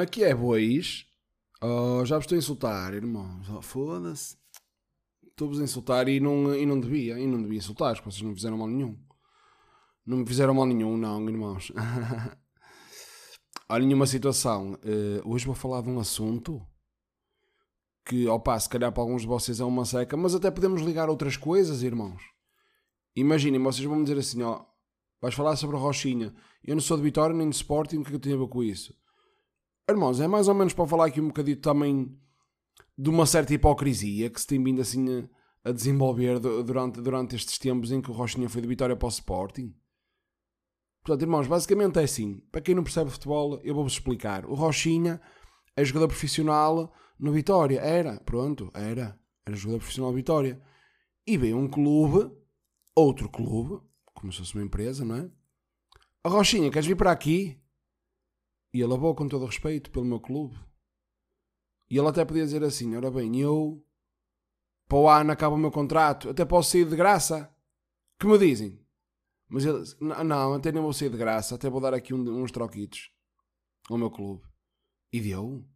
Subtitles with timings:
[0.00, 1.06] é que é, bois?
[1.60, 3.48] Oh, já vos estou a insultar, irmãos.
[3.48, 4.36] Oh, Foda-se.
[5.26, 7.18] Estou-vos a insultar e não, e não devia.
[7.18, 8.98] E não devia insultar, porque vocês não me fizeram mal nenhum.
[10.04, 11.72] Não me fizeram mal nenhum, não, irmãos.
[13.68, 14.74] Olha, nenhuma situação.
[14.84, 16.60] Uh, hoje vou falar de um assunto
[18.04, 21.08] que, opa, se calhar para alguns de vocês é uma seca, mas até podemos ligar
[21.08, 22.22] outras coisas, irmãos.
[23.14, 24.64] Imaginem, vocês vão me dizer assim, ó,
[25.20, 26.34] vais falar sobre a Rochinha.
[26.64, 28.38] Eu não sou de Vitória nem de Sporting, o que é que eu tenho a
[28.40, 28.94] ver com isso?
[29.88, 32.18] Irmãos, é mais ou menos para falar aqui um bocadinho também
[32.96, 35.28] de uma certa hipocrisia que se tem vindo assim
[35.64, 39.06] a, a desenvolver durante, durante estes tempos em que o Rochinha foi de Vitória para
[39.06, 39.74] o Sporting.
[41.04, 42.38] Portanto, irmãos, basicamente é assim.
[42.52, 44.46] Para quem não percebe futebol, eu vou-vos explicar.
[44.46, 45.20] O Rochinha
[45.76, 47.80] é jogador profissional no Vitória.
[47.80, 49.18] Era, pronto, era.
[49.44, 50.62] Era jogador profissional Vitória.
[51.26, 52.32] E veio um clube,
[52.94, 53.82] outro clube,
[54.14, 55.30] como se fosse uma empresa, não é?
[56.22, 57.60] A Rochinha, queres vir para aqui?
[58.72, 60.56] E ele avou com todo respeito pelo meu clube.
[61.90, 63.84] E ele até podia dizer assim: ora bem, eu
[64.88, 67.50] para o ano acaba o meu contrato, até posso sair de graça.
[68.18, 68.78] Que me dizem?
[69.48, 73.10] Mas ele, não, até nem vou sair de graça, até vou dar aqui uns troquitos
[73.90, 74.42] ao meu clube.
[75.12, 75.66] E deu.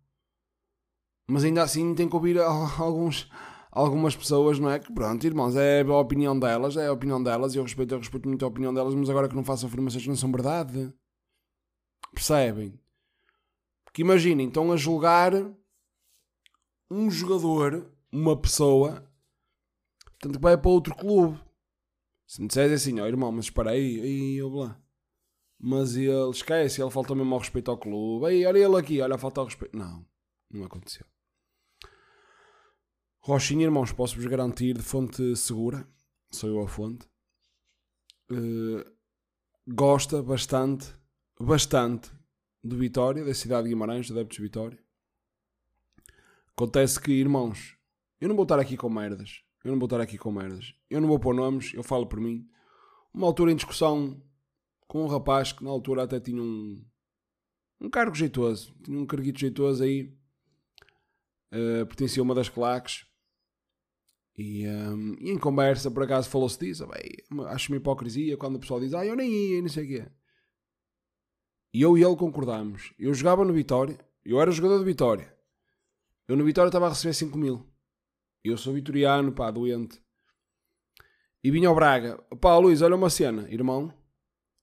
[1.29, 2.39] Mas ainda assim tem que ouvir
[2.79, 3.29] alguns,
[3.71, 4.79] algumas pessoas, não é?
[4.79, 7.99] Que pronto, irmãos, é a opinião delas, é a opinião delas, e eu respeito, eu
[7.99, 10.93] respeito muito a opinião delas, mas agora que não faço afirmações que não são verdade.
[12.13, 12.79] Percebem?
[13.97, 15.33] Porque imaginem, estão a julgar
[16.91, 19.11] um jogador, uma pessoa,
[20.05, 21.41] portanto que vai para outro clube.
[22.27, 24.79] Se me disseres assim, ó oh, irmão, mas espera aí, aí eu lá.
[25.59, 28.27] Mas ele esquece, ele falta mesmo ao respeito ao clube.
[28.27, 29.75] Aí, olha ele aqui, olha, falta ao respeito.
[29.75, 30.05] Não,
[30.51, 31.07] não aconteceu.
[33.21, 35.89] Rochinha, irmãos, posso-vos garantir de fonte segura,
[36.31, 37.09] sou eu a fonte,
[38.31, 38.85] uh,
[39.67, 40.87] gosta bastante,
[41.41, 42.15] bastante
[42.67, 44.79] do Vitória, da cidade de Guimarães, adeptos de Vitória.
[46.51, 47.77] Acontece que, irmãos,
[48.21, 49.43] eu não vou estar aqui com merdas.
[49.63, 50.75] Eu não vou estar aqui com merdas.
[50.89, 52.49] Eu não vou pôr nomes, eu falo por mim.
[53.13, 54.23] Uma altura em discussão
[54.87, 56.85] com um rapaz que na altura até tinha um,
[57.81, 58.75] um cargo jeitoso.
[58.83, 60.17] Tinha um carguito jeitoso aí.
[61.53, 63.07] Uh, pertencia a uma das claques.
[64.39, 66.87] E, um, e, em conversa, por acaso, falou-se disso.
[67.49, 70.11] acho uma hipocrisia quando o pessoal diz, ah, eu nem ia, não sei o quê.
[71.77, 72.95] E eu e ele concordámos.
[72.99, 73.99] Eu jogava no Vitória.
[74.25, 75.37] Eu era jogador de Vitória.
[76.27, 77.71] Eu no Vitória estava a receber 5 mil.
[78.43, 80.03] Eu sou vitoriano, pá, doente.
[81.45, 82.17] E vinha ao Braga.
[82.41, 83.93] Pá, Luís, olha uma cena, irmão.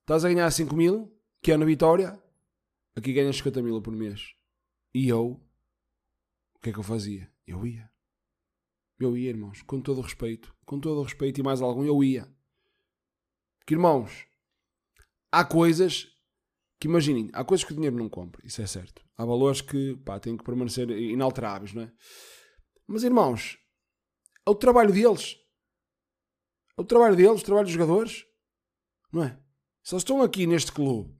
[0.01, 2.19] Estás a ganhar 5 mil, que é na Vitória.
[2.95, 4.33] Aqui ganhas 50 mil por mês.
[4.91, 5.39] E eu,
[6.55, 7.31] o que é que eu fazia?
[7.45, 7.91] Eu ia.
[8.99, 10.51] Eu ia, irmãos, com todo o respeito.
[10.65, 12.27] Com todo o respeito e mais algum, eu ia.
[13.59, 14.25] Porque, irmãos,
[15.31, 16.12] há coisas
[16.83, 18.45] que, imaginem, há coisas que o dinheiro não compra.
[18.45, 19.01] Isso é certo.
[19.17, 21.91] Há valores que, pá, têm que permanecer inalteráveis, não é?
[22.85, 23.57] Mas, irmãos,
[24.45, 25.37] é o trabalho deles.
[26.77, 28.25] É o trabalho deles, o trabalho dos jogadores.
[29.13, 29.29] Não é?
[29.81, 31.17] Se eles estão aqui neste clube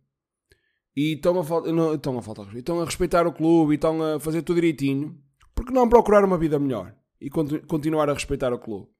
[0.94, 4.20] e estão a, não, estão a faltar estão a respeitar o clube e estão a
[4.20, 5.18] fazer tudo direitinho,
[5.56, 8.92] por que não procurar uma vida melhor e continuar a respeitar o clube?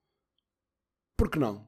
[1.18, 1.68] Por que não?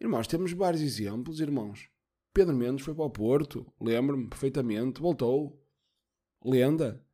[0.00, 1.90] Irmãos, temos vários exemplos, irmãos.
[2.38, 5.60] Pedro Mendes foi para o Porto, lembro-me perfeitamente, voltou.
[6.44, 7.04] Lenda.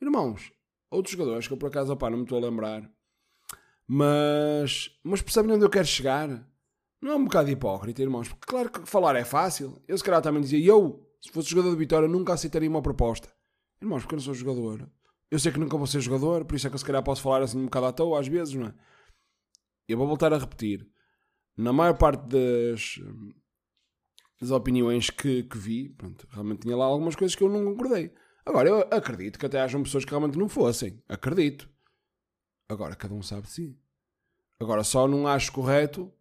[0.00, 0.50] Irmãos,
[0.90, 2.90] outros jogadores que eu por acaso opa, não me estou a lembrar
[3.86, 6.26] mas, mas percebem onde eu quero chegar?
[6.98, 8.26] Não é um bocado hipócrita, irmãos?
[8.26, 9.82] Porque claro que falar é fácil.
[9.86, 13.28] Eu se calhar também dizia, eu, se fosse jogador de Vitória, nunca aceitaria uma proposta.
[13.82, 14.88] Irmãos, porque eu não sou jogador.
[15.30, 17.20] Eu sei que nunca vou ser jogador, por isso é que eu se calhar posso
[17.20, 18.74] falar assim um bocado à toa às vezes, não é?
[19.86, 20.88] Eu vou voltar a repetir.
[21.54, 22.98] Na maior parte das,
[24.42, 28.12] das opiniões que, que vi, pronto, realmente tinha lá algumas coisas que eu não concordei.
[28.44, 31.00] Agora, eu acredito que até hajam pessoas que realmente não fossem.
[31.08, 31.70] Acredito.
[32.68, 33.78] Agora, cada um sabe de si.
[34.58, 36.12] Agora, só não acho correto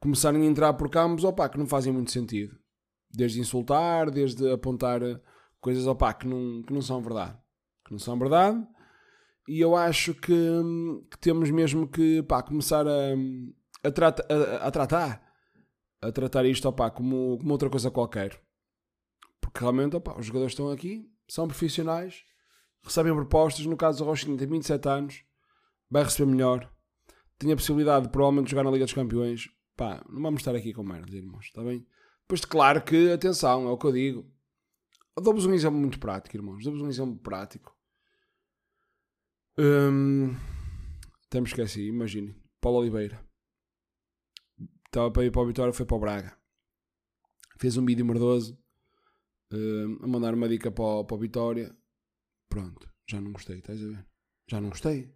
[0.00, 2.58] começarem a entrar por campos opa, que não fazem muito sentido.
[3.10, 5.02] Desde insultar, desde apontar
[5.60, 7.36] coisas opa, que, não, que não são verdade.
[7.84, 8.66] Que não são verdade.
[9.46, 10.32] E eu acho que,
[11.10, 13.14] que temos mesmo que pá, começar a,
[13.84, 15.27] a, trata, a, a, tratar
[16.00, 18.40] a tratar isto opa, como, como outra coisa qualquer.
[19.40, 22.24] Porque realmente opa, os jogadores estão aqui, são profissionais,
[22.82, 23.66] recebem propostas.
[23.66, 25.24] No caso do Rochinha, tem 27 anos,
[25.90, 26.70] vai receber melhor
[27.38, 29.48] tinha a possibilidade de provavelmente jogar na Liga dos Campeões.
[29.76, 31.86] Pá, não vamos estar aqui com merda, irmãos, está bem?
[32.26, 34.32] Pois claro que, atenção, é o que eu digo.
[35.16, 36.64] Dou-vos um exemplo muito prático, irmãos.
[36.64, 37.76] Dou-vos um exemplo prático.
[39.56, 40.36] Hum,
[41.26, 42.34] até me esqueci, imaginem.
[42.60, 43.27] Paulo Oliveira.
[44.88, 46.38] Estava para ir para o Vitória, foi para o Braga.
[47.58, 48.58] Fez um vídeo merdoso
[49.52, 51.76] uh, a mandar uma dica para o, para o Vitória.
[52.48, 54.06] Pronto, já não gostei, estás a ver?
[54.48, 55.14] Já não gostei.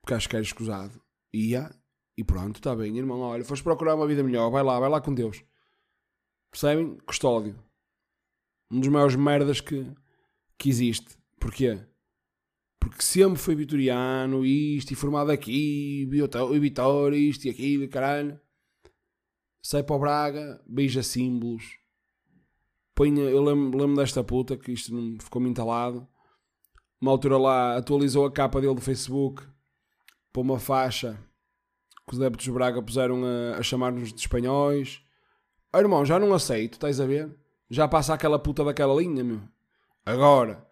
[0.00, 1.02] Porque acho que era escusado.
[1.34, 1.70] Ia,
[2.16, 3.20] e pronto, está bem, irmão.
[3.20, 5.44] Olha, foste procurar uma vida melhor, vai lá, vai lá com Deus.
[6.50, 6.96] Percebem?
[7.06, 7.54] Custódio.
[8.70, 9.86] Um dos maiores merdas que,
[10.56, 11.18] que existe.
[11.38, 11.78] Porquê?
[12.80, 18.40] Porque sempre foi vitoriano, isto, e formado aqui, e Vitória, isto e aquilo, caralho.
[19.62, 21.78] Sai para o Braga, beija símbolos.
[22.94, 26.06] Põe, eu lembro, lembro desta puta que isto não ficou-me entalado.
[27.00, 29.42] Uma altura lá atualizou a capa dele do Facebook
[30.32, 31.18] para uma faixa
[32.06, 35.00] que os adeptos de Braga puseram a, a chamar-nos de espanhóis.
[35.72, 37.34] Oh, irmão, já não aceito, estás a ver?
[37.70, 39.40] Já passa aquela puta daquela linha, meu.
[40.04, 40.66] Agora,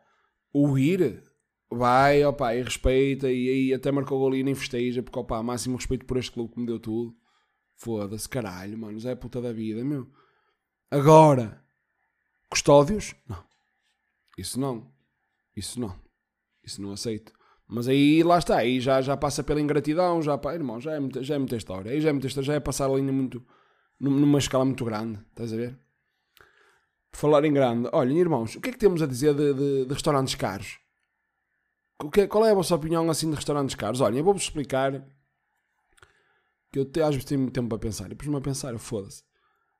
[0.52, 1.22] o ir
[1.70, 5.42] vai, opá, e respeita, e aí até marcou o gol e nem festeja, porque opá,
[5.42, 7.14] máximo respeito por este clube que me deu tudo.
[7.80, 10.06] Foda-se, caralho, mano, já é puta da vida, meu.
[10.90, 11.64] Agora,
[12.50, 13.14] custódios?
[13.26, 13.42] Não.
[14.36, 14.92] Isso não.
[15.56, 15.98] Isso não.
[16.62, 17.32] Isso não aceito.
[17.66, 21.22] Mas aí lá está, aí já, já passa pela ingratidão, já, irmão, já é, muita,
[21.22, 21.90] já é muita história.
[21.90, 23.42] Aí já é muita história, já é passar a linha muito,
[23.98, 25.78] numa escala muito grande, estás a ver?
[27.10, 29.86] Por falar em grande, olhem, irmãos, o que é que temos a dizer de, de,
[29.86, 30.78] de restaurantes caros?
[32.12, 34.02] Que, qual é a vossa opinião assim de restaurantes caros?
[34.02, 35.02] Olhem, eu vou-vos explicar
[36.70, 38.10] que eu te, às vezes tenho tempo para pensar.
[38.10, 39.22] E pus-me a pensar, foda-se.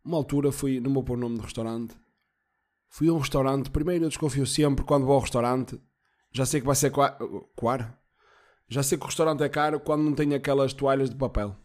[0.04, 1.94] Uma altura fui, não vou pôr o nome de restaurante,
[2.88, 3.70] fui a um restaurante.
[3.70, 5.80] Primeiro eu desconfio sempre quando vou ao restaurante,
[6.32, 7.94] já sei que vai ser caro.
[8.68, 11.56] Já sei que o restaurante é caro quando não tem aquelas toalhas de papel.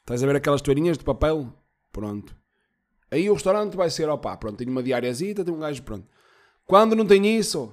[0.00, 1.50] Estás a ver aquelas toalhinhas de papel?
[1.90, 2.36] Pronto.
[3.10, 6.06] Aí o restaurante vai ser, opá, pronto, tem uma diariazita, tem um gajo, pronto.
[6.66, 7.72] Quando não tem isso,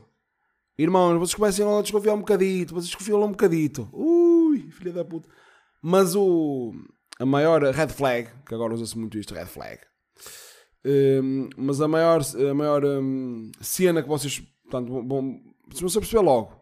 [0.78, 3.90] irmãos, vocês começam a desconfiar um bocadito, vocês desconfiam um bocadito.
[3.92, 5.28] Ui, filha da puta.
[5.82, 6.74] Mas o,
[7.20, 9.80] a maior red flag, que agora usa-se muito isto, red flag.
[10.86, 15.40] Um, mas a maior, a maior um, cena que vocês, portanto, bom,
[15.74, 16.62] se você perceber logo,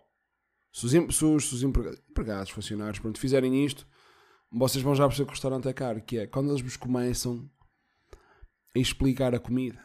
[0.74, 3.88] se os, se os, se os empregados, funcionários, pronto, fizerem isto,
[4.52, 7.50] vocês vão já perceber que o restaurante é caro, que é quando eles vos começam
[8.76, 9.84] a explicar a comida.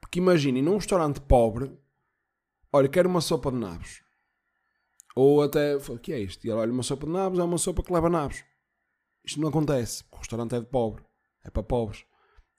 [0.00, 1.76] Porque imaginem, num restaurante pobre,
[2.72, 4.02] olha, quero uma sopa de nabos.
[5.16, 6.46] Ou até, o que é isto?
[6.46, 8.44] E olha, uma sopa de nabos é uma sopa que leva nabos.
[9.24, 11.02] Isto não acontece, porque o restaurante é de pobre.
[11.42, 12.04] É para pobres.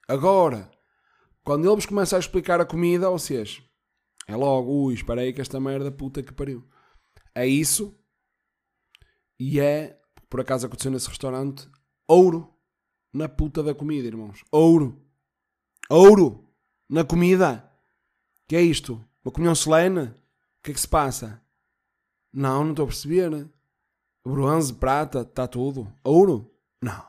[0.07, 0.71] Agora,
[1.43, 3.61] quando ele vos começa a explicar a comida, seja,
[4.27, 6.67] é logo, ui, espera aí que esta merda puta que pariu.
[7.35, 7.95] É isso.
[9.39, 11.69] E é, por acaso aconteceu nesse restaurante,
[12.07, 12.51] ouro
[13.13, 14.43] na puta da comida, irmãos.
[14.51, 14.99] Ouro.
[15.91, 16.49] Ouro
[16.89, 17.71] na comida.
[18.47, 19.05] Que é isto?
[19.23, 20.01] Uma comunhão solene?
[20.01, 21.45] O que é que se passa?
[22.33, 23.49] Não, não estou a perceber.
[24.25, 25.91] Bronze, prata, está tudo.
[26.03, 26.51] Ouro?
[26.81, 27.05] Não.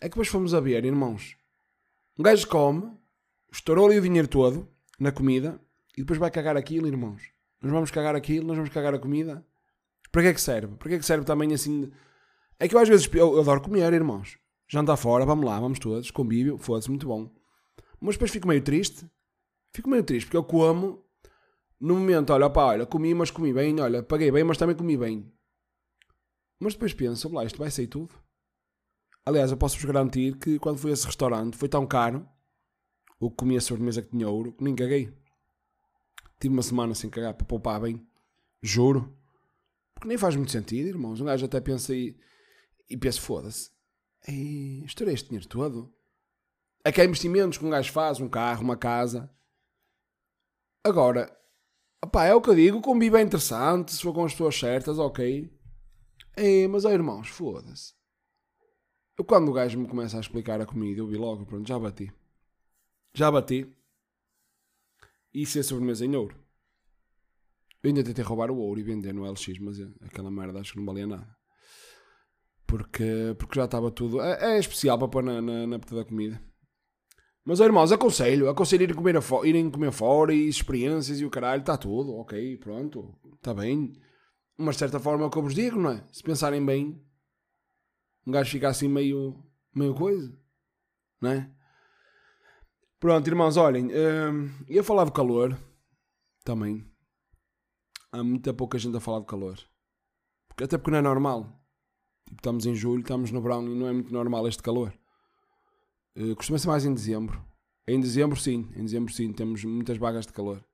[0.00, 1.36] É que depois fomos a ver, irmãos.
[2.18, 2.92] Um gajo come,
[3.50, 4.68] estourou-lhe o dinheiro todo
[4.98, 5.60] na comida
[5.96, 7.22] e depois vai cagar aquilo, irmãos.
[7.60, 9.44] Nós vamos cagar aquilo, nós vamos cagar a comida.
[10.12, 10.76] Para que é que serve?
[10.76, 11.90] Para que é que serve também assim?
[12.58, 15.78] É que eu às vezes eu, eu adoro comer, irmãos jantar fora, vamos lá, vamos
[15.78, 17.30] todos, convívio, foda-se, muito bom.
[18.00, 19.06] Mas depois fico meio triste,
[19.72, 21.03] fico meio triste, porque eu como,
[21.80, 24.96] no momento, olha, pá, olha, comi, mas comi bem, olha, paguei bem, mas também comi
[24.96, 25.32] bem.
[26.60, 28.14] Mas depois penso, lá, isto vai sair tudo.
[29.26, 32.28] Aliás, eu posso-vos garantir que quando fui a esse restaurante foi tão caro,
[33.18, 35.12] o que comi a sobremesa que tinha ouro, que nem caguei.
[36.40, 38.06] Tive uma semana sem cagar para poupar bem,
[38.62, 39.16] juro.
[39.94, 41.20] Porque nem faz muito sentido, irmãos.
[41.20, 42.16] Um gajo até pensa e,
[42.88, 43.74] e pensa, foda-se,
[44.26, 45.94] Ei, estourei este dinheiro todo.
[46.82, 49.30] Aqui há investimentos que um gajo faz, um carro, uma casa.
[50.82, 51.34] Agora,
[52.04, 54.58] opá, é o que eu digo, o convívio é interessante, se for com as pessoas
[54.58, 55.50] certas, ok.
[56.36, 57.94] Ei, mas ó irmãos, foda-se.
[59.18, 61.78] Eu quando o gajo me começa a explicar a comida, eu vi logo, pronto, já
[61.78, 62.12] bati.
[63.14, 63.72] Já bati.
[65.32, 66.36] E ser sobremesa em ouro.
[67.82, 70.72] Eu ainda tentei roubar o ouro e vender no LX, mas é, aquela merda acho
[70.72, 71.36] que não valia nada
[72.74, 74.20] porque, porque já estava tudo.
[74.20, 76.40] É, é especial para pôr na, na, na da comida.
[77.44, 81.60] Mas, oh, irmãos, aconselho, aconselho irem comer, irem comer fora e experiências e o caralho,
[81.60, 83.92] está tudo, ok, pronto, está bem.
[84.56, 86.06] Mas de certa forma é o que eu vos digo, não é?
[86.10, 87.04] Se pensarem bem,
[88.26, 90.34] um gajo fica assim meio, meio coisa,
[91.20, 91.50] não é?
[92.98, 95.58] Pronto, irmãos, olhem, hum, ia falar de calor
[96.42, 96.82] também.
[98.10, 99.58] Há muita pouca gente a falar de calor.
[100.52, 101.60] Até porque não é normal.
[102.26, 104.94] Tipo, estamos em julho, estamos no verão e não é muito normal este calor.
[106.16, 107.44] Uh, costuma ser mais em dezembro.
[107.86, 108.70] Em dezembro, sim.
[108.76, 109.32] Em dezembro, sim.
[109.32, 110.64] Temos muitas vagas de calor.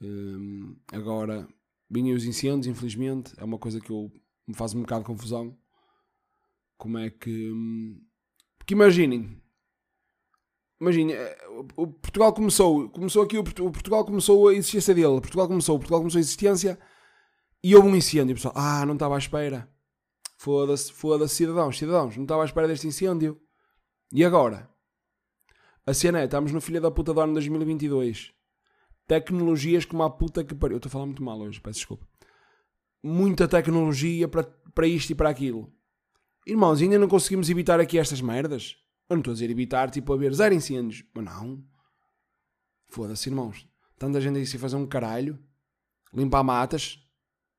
[0.00, 1.48] Uh, agora,
[1.90, 3.32] vinham os incêndios, infelizmente.
[3.36, 4.10] É uma coisa que eu,
[4.46, 5.56] me faz um bocado de confusão.
[6.76, 7.50] Como é que.
[7.50, 8.00] Hum,
[8.58, 9.40] porque imaginem.
[10.80, 11.38] imagina, eh,
[11.76, 16.18] o Portugal começou, começou aqui, o Portugal começou a existência dele, Portugal começou, Portugal começou
[16.18, 16.78] a existência
[17.62, 19.68] e houve um incêndio, pessoal, ah, não estava à espera.
[20.36, 23.40] Foda-se, foda-se, cidadãos, cidadãos, não estava à espera deste incêndio.
[24.10, 24.68] E agora?
[25.86, 28.32] A cena é, estamos no filho da puta do ano 2022.
[29.06, 30.74] Tecnologias como a puta que pariu.
[30.74, 32.06] Eu estou a falar muito mal hoje, peço desculpa.
[33.02, 35.72] Muita tecnologia para, para isto e para aquilo.
[36.46, 38.76] Irmãos, ainda não conseguimos evitar aqui estas merdas?
[39.08, 41.04] Eu não estou a dizer evitar, tipo, a ver zero incêndios.
[41.14, 41.62] Mas não.
[42.88, 43.68] Foda-se, irmãos.
[43.98, 45.38] Tanta gente aí se fazer um caralho.
[46.14, 46.98] Limpar matas.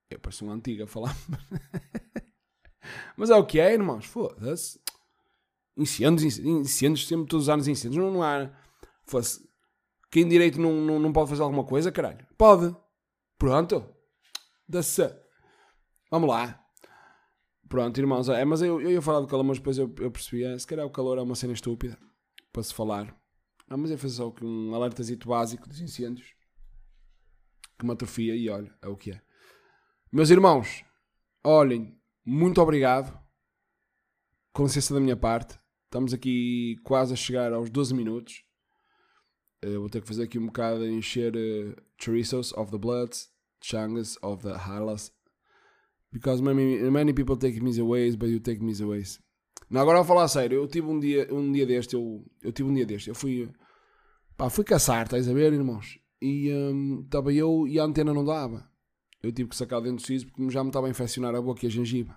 [0.09, 1.15] Eu pareço uma antiga a falar.
[3.15, 4.05] Mas é o que é, irmãos.
[4.05, 4.79] Foda-se.
[5.79, 8.03] Incêndios, incêndios, sempre todos os anos incêndios.
[8.03, 8.51] Não, não há.
[9.05, 9.47] Fosse.
[10.11, 12.27] Quem direito não, não, não pode fazer alguma coisa, caralho?
[12.37, 12.75] Pode.
[13.37, 13.85] Pronto.
[14.67, 15.09] Da-se.
[16.11, 16.61] Vamos lá.
[17.69, 18.27] Pronto, irmãos.
[18.27, 20.43] É, mas eu, eu ia falar do calor, mas depois eu, eu percebi.
[20.43, 21.97] É, se calhar o calor é uma cena estúpida
[22.51, 23.15] para se falar.
[23.69, 26.33] Ah, mas eu fazer só um alertazito básico dos incêndios.
[27.77, 29.21] Que me atrofia e olha, é o que é.
[30.11, 30.83] Meus irmãos,
[31.43, 33.17] olhem, muito obrigado.
[34.51, 35.59] Com licença da minha parte.
[35.89, 38.43] Estamos aqui quase a chegar aos 12 minutos.
[39.59, 43.31] Eu vou ter que fazer aqui um bocado de encher uh, chorizos of the bloods,
[43.59, 45.11] changas of the halas.
[46.11, 49.19] Because many, many people take me ways, but you take me ways.
[49.67, 50.59] Não, agora vou falar a sério.
[50.59, 53.09] Eu tive um dia, um dia deste, eu, eu tive um dia deste.
[53.09, 53.49] Eu fui,
[54.37, 55.99] pá, fui caçar, estás a ver, irmãos?
[56.21, 56.49] E
[57.03, 58.69] estava um, eu e a antena não dava.
[59.23, 61.65] Eu tive que sacar dentro do siso porque já me estava a infeccionar a boca
[61.65, 62.15] e a gengiva.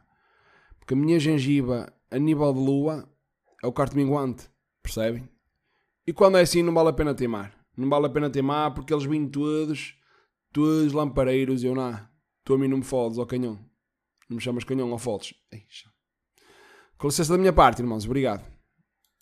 [0.79, 3.09] Porque a minha gengiva a nível de lua
[3.63, 4.51] é o quarto minguante,
[4.83, 5.29] percebem?
[6.07, 7.57] E quando é assim não vale a pena teimar.
[7.77, 9.97] Não vale a pena teimar porque eles vêm todos,
[10.53, 11.99] todos lampareiros e eu não.
[12.45, 13.55] Tu a mim não me fodes ao canhão.
[14.29, 15.35] Não me chamas canhão ou fodes.
[16.99, 18.05] Com licença da minha parte, irmãos.
[18.05, 18.52] Obrigado.